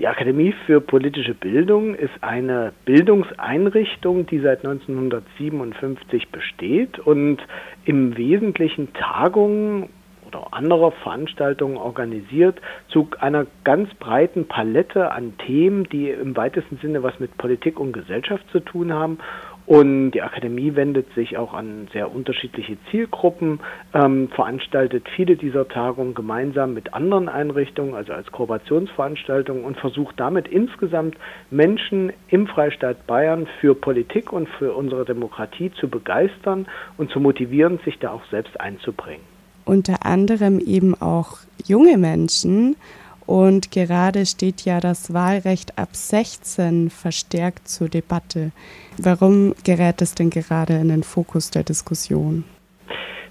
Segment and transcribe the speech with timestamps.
[0.00, 7.36] Die Akademie für politische Bildung ist eine Bildungseinrichtung, die seit 1957 besteht und
[7.84, 9.90] im Wesentlichen Tagungen
[10.26, 17.02] oder andere Veranstaltungen organisiert zu einer ganz breiten Palette an Themen, die im weitesten Sinne
[17.02, 19.18] was mit Politik und Gesellschaft zu tun haben
[19.70, 23.60] und die Akademie wendet sich auch an sehr unterschiedliche Zielgruppen,
[23.94, 30.48] ähm, veranstaltet viele dieser Tagungen gemeinsam mit anderen Einrichtungen, also als Kooperationsveranstaltungen und versucht damit
[30.48, 31.14] insgesamt
[31.52, 36.66] Menschen im Freistaat Bayern für Politik und für unsere Demokratie zu begeistern
[36.98, 39.22] und zu motivieren, sich da auch selbst einzubringen.
[39.66, 42.74] Unter anderem eben auch junge Menschen
[43.30, 48.50] und gerade steht ja das Wahlrecht ab 16 verstärkt zur Debatte.
[48.98, 52.42] Warum gerät es denn gerade in den Fokus der Diskussion?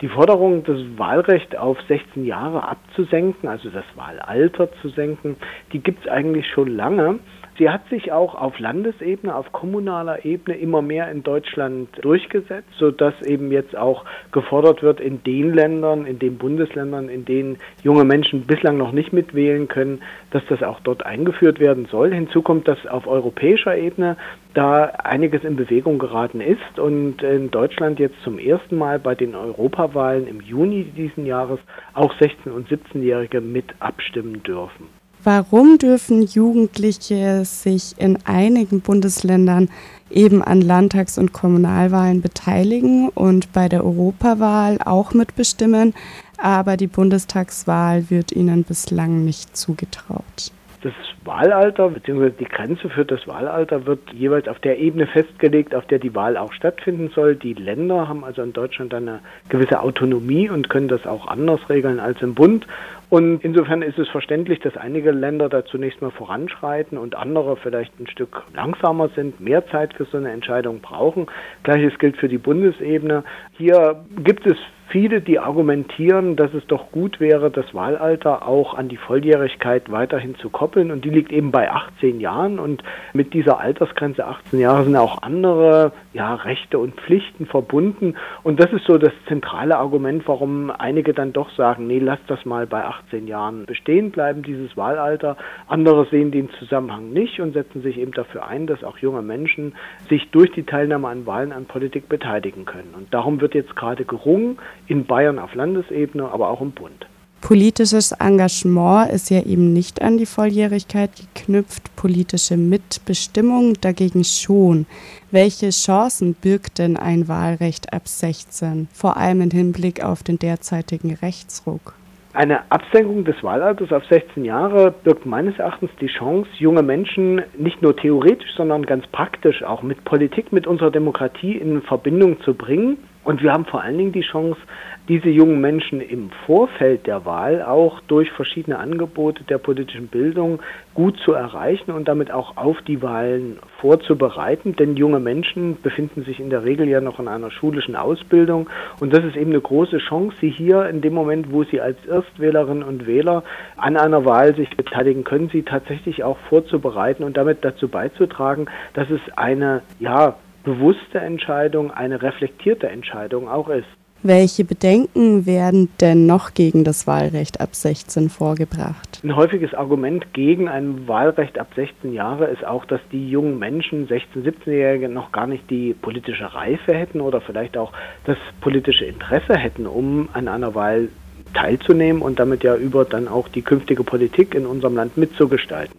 [0.00, 5.36] Die Forderung, das Wahlrecht auf 16 Jahre abzusenken, also das Wahlalter zu senken,
[5.72, 7.20] die gibt es eigentlich schon lange.
[7.56, 13.14] Sie hat sich auch auf Landesebene, auf kommunaler Ebene immer mehr in Deutschland durchgesetzt, sodass
[13.22, 18.46] eben jetzt auch gefordert wird, in den Ländern, in den Bundesländern, in denen junge Menschen
[18.46, 22.12] bislang noch nicht mitwählen können, dass das auch dort eingeführt werden soll.
[22.12, 24.16] Hinzu kommt, dass auf europäischer Ebene
[24.54, 29.36] da einiges in Bewegung geraten ist und in Deutschland jetzt zum ersten Mal bei den
[29.36, 31.60] Europawahlen im Juni diesen Jahres
[31.92, 34.88] auch 16- und 17-Jährige mit abstimmen dürfen.
[35.24, 39.70] Warum dürfen Jugendliche sich in einigen Bundesländern
[40.10, 45.94] eben an Landtags- und Kommunalwahlen beteiligen und bei der Europawahl auch mitbestimmen,
[46.36, 50.52] aber die Bundestagswahl wird ihnen bislang nicht zugetraut?
[50.84, 50.92] Das
[51.24, 52.28] Wahlalter bzw.
[52.38, 56.36] die Grenze für das Wahlalter wird jeweils auf der Ebene festgelegt, auf der die Wahl
[56.36, 57.36] auch stattfinden soll.
[57.36, 62.00] Die Länder haben also in Deutschland eine gewisse Autonomie und können das auch anders regeln
[62.00, 62.66] als im Bund.
[63.08, 67.98] Und insofern ist es verständlich, dass einige Länder da zunächst mal voranschreiten und andere vielleicht
[67.98, 71.28] ein Stück langsamer sind, mehr Zeit für so eine Entscheidung brauchen.
[71.62, 73.24] Gleiches gilt für die Bundesebene.
[73.56, 74.58] Hier gibt es
[74.94, 80.36] viele, die argumentieren, dass es doch gut wäre, das Wahlalter auch an die Volljährigkeit weiterhin
[80.36, 80.92] zu koppeln.
[80.92, 82.60] Und die liegt eben bei 18 Jahren.
[82.60, 88.14] Und mit dieser Altersgrenze 18 Jahre sind auch andere ja, Rechte und Pflichten verbunden.
[88.44, 92.44] Und das ist so das zentrale Argument, warum einige dann doch sagen, nee, lass das
[92.44, 95.36] mal bei 18 Jahren bestehen bleiben, dieses Wahlalter.
[95.66, 99.74] Andere sehen den Zusammenhang nicht und setzen sich eben dafür ein, dass auch junge Menschen
[100.08, 102.94] sich durch die Teilnahme an Wahlen an Politik beteiligen können.
[102.96, 107.06] Und darum wird jetzt gerade gerungen, in Bayern auf Landesebene, aber auch im Bund.
[107.40, 114.86] Politisches Engagement ist ja eben nicht an die Volljährigkeit geknüpft, politische Mitbestimmung dagegen schon.
[115.30, 121.12] Welche Chancen birgt denn ein Wahlrecht ab 16, vor allem im Hinblick auf den derzeitigen
[121.16, 121.94] Rechtsruck?
[122.32, 127.80] Eine Absenkung des Wahlalters auf 16 Jahre birgt meines Erachtens die Chance, junge Menschen nicht
[127.80, 132.96] nur theoretisch, sondern ganz praktisch auch mit Politik, mit unserer Demokratie in Verbindung zu bringen.
[133.24, 134.60] Und wir haben vor allen Dingen die Chance,
[135.08, 140.60] diese jungen Menschen im Vorfeld der Wahl auch durch verschiedene Angebote der politischen Bildung
[140.94, 144.76] gut zu erreichen und damit auch auf die Wahlen vorzubereiten.
[144.76, 148.68] Denn junge Menschen befinden sich in der Regel ja noch in einer schulischen Ausbildung
[149.00, 151.98] und das ist eben eine große Chance, sie hier in dem Moment, wo sie als
[152.06, 153.42] Erstwählerinnen und Wähler
[153.76, 159.10] an einer Wahl sich beteiligen können, sie tatsächlich auch vorzubereiten und damit dazu beizutragen, dass
[159.10, 163.86] es eine ja bewusste Entscheidung, eine reflektierte Entscheidung auch ist.
[164.26, 169.20] Welche Bedenken werden denn noch gegen das Wahlrecht ab 16 vorgebracht?
[169.22, 174.08] Ein häufiges Argument gegen ein Wahlrecht ab 16 Jahre ist auch, dass die jungen Menschen,
[174.08, 177.92] 16-, 17-Jährige, noch gar nicht die politische Reife hätten oder vielleicht auch
[178.24, 181.10] das politische Interesse hätten, um an einer Wahl
[181.54, 185.94] teilzunehmen und damit ja über dann auch die künftige Politik in unserem Land mitzugestalten.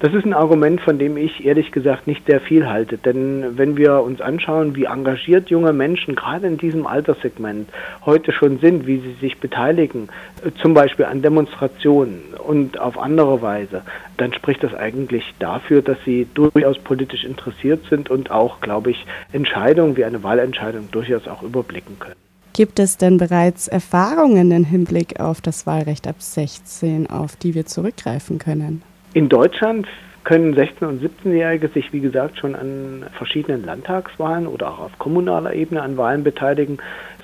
[0.00, 2.98] Das ist ein Argument, von dem ich ehrlich gesagt nicht sehr viel halte.
[2.98, 7.68] Denn wenn wir uns anschauen, wie engagiert junge Menschen gerade in diesem Alterssegment
[8.04, 10.08] heute schon sind, wie sie sich beteiligen,
[10.44, 13.82] äh, zum Beispiel an Demonstrationen und auf andere Weise,
[14.16, 19.06] dann spricht das eigentlich dafür, dass sie durchaus politisch interessiert sind und auch, glaube ich,
[19.32, 22.31] Entscheidungen wie eine Wahlentscheidung durchaus auch überblicken können.
[22.54, 27.64] Gibt es denn bereits Erfahrungen im Hinblick auf das Wahlrecht ab 16, auf die wir
[27.64, 28.82] zurückgreifen können?
[29.14, 29.86] In Deutschland
[30.24, 35.54] können 16- und 17-Jährige sich, wie gesagt, schon an verschiedenen Landtagswahlen oder auch auf kommunaler
[35.54, 36.78] Ebene an Wahlen beteiligen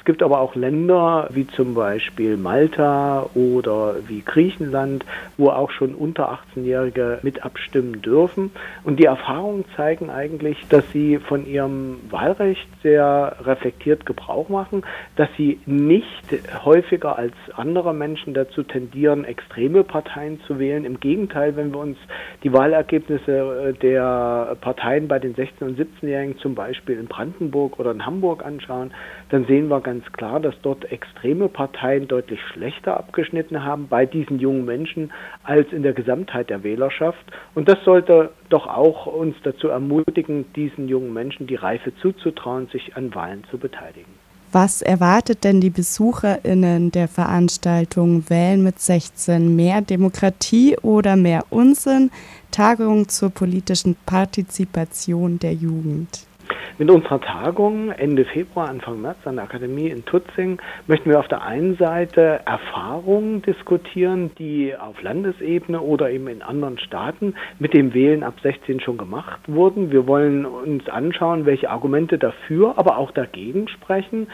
[0.09, 5.05] gibt aber auch Länder wie zum Beispiel Malta oder wie Griechenland,
[5.37, 8.51] wo auch schon unter 18-Jährige mit abstimmen dürfen.
[8.85, 14.83] Und die Erfahrungen zeigen eigentlich, dass sie von ihrem Wahlrecht sehr reflektiert Gebrauch machen,
[15.17, 16.09] dass sie nicht
[16.65, 20.87] häufiger als andere Menschen dazu tendieren, extreme Parteien zu wählen.
[20.87, 21.99] Im Gegenteil, wenn wir uns
[22.45, 27.91] die Wahlergebnisse äh, der Parteien bei den 16- und 17-Jährigen zum Beispiel in Brandenburg oder
[27.91, 28.91] in Hamburg anschauen,
[29.29, 34.39] dann sehen wir ganz klar, dass dort extreme Parteien deutlich schlechter abgeschnitten haben bei diesen
[34.39, 35.13] jungen Menschen
[35.43, 37.25] als in der Gesamtheit der Wählerschaft.
[37.55, 42.97] Und das sollte doch auch uns dazu ermutigen, diesen jungen Menschen die Reife zuzutrauen, sich
[42.97, 44.13] an Wahlen zu beteiligen.
[44.51, 49.55] Was erwartet denn die BesucherInnen der Veranstaltung Wählen mit 16?
[49.55, 52.11] Mehr Demokratie oder mehr Unsinn?
[52.51, 56.28] Tagung zur politischen Partizipation der Jugend.
[56.77, 61.29] Mit unserer Tagung Ende Februar, Anfang März an der Akademie in Tutzing möchten wir auf
[61.29, 67.95] der einen Seite Erfahrungen diskutieren, die auf Landesebene oder eben in anderen Staaten mit dem
[67.95, 69.91] Wählen ab 16 schon gemacht wurden.
[69.91, 74.29] Wir wollen uns anschauen, welche Argumente dafür, aber auch dagegen sprechen.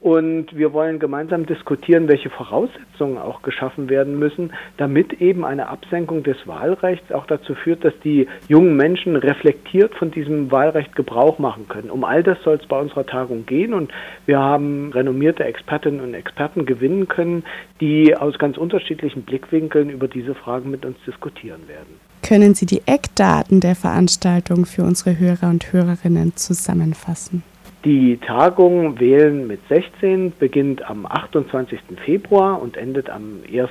[0.00, 6.22] Und wir wollen gemeinsam diskutieren, welche Voraussetzungen auch geschaffen werden müssen, damit eben eine Absenkung
[6.22, 11.66] des Wahlrechts auch dazu führt, dass die jungen Menschen reflektiert von diesem Wahlrecht Gebrauch machen
[11.70, 11.88] können.
[11.88, 13.90] Um all das soll es bei unserer Tagung gehen und
[14.26, 17.44] wir haben renommierte Expertinnen und Experten gewinnen können,
[17.80, 21.98] die aus ganz unterschiedlichen Blickwinkeln über diese Fragen mit uns diskutieren werden.
[22.22, 27.42] Können Sie die Eckdaten der Veranstaltung für unsere Hörer und Hörerinnen zusammenfassen?
[27.86, 31.80] Die Tagung Wählen mit 16 beginnt am 28.
[32.04, 33.70] Februar und endet am 1.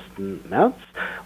[0.50, 0.74] März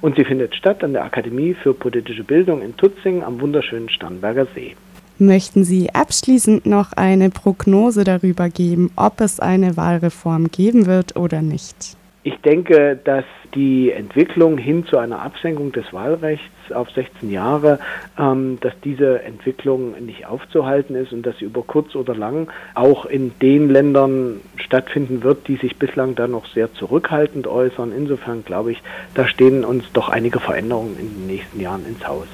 [0.02, 4.48] und sie findet statt an der Akademie für politische Bildung in Tutzing am wunderschönen Starnberger
[4.54, 4.76] See.
[5.26, 11.42] Möchten Sie abschließend noch eine Prognose darüber geben, ob es eine Wahlreform geben wird oder
[11.42, 11.96] nicht?
[12.24, 13.24] Ich denke, dass
[13.56, 17.80] die Entwicklung hin zu einer Absenkung des Wahlrechts auf 16 Jahre,
[18.20, 23.06] ähm, dass diese Entwicklung nicht aufzuhalten ist und dass sie über kurz oder lang auch
[23.06, 27.94] in den Ländern stattfinden wird, die sich bislang da noch sehr zurückhaltend äußern.
[27.96, 28.84] Insofern glaube ich,
[29.16, 32.28] da stehen uns doch einige Veränderungen in den nächsten Jahren ins Haus.